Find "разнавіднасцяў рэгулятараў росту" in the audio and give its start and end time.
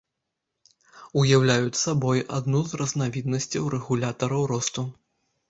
2.83-4.89